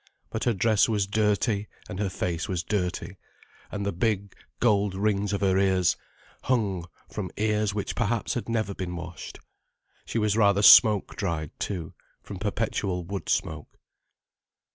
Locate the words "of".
5.31-5.41